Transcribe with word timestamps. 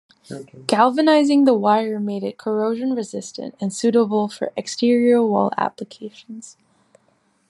Galvanizing 0.65 1.45
the 1.45 1.53
wire 1.53 1.99
made 1.99 2.23
it 2.23 2.39
corrosion 2.39 2.95
resistant 2.95 3.53
and 3.61 3.71
suitable 3.71 4.27
for 4.27 4.51
exterior 4.57 5.23
wall 5.23 5.51
applications. 5.59 6.57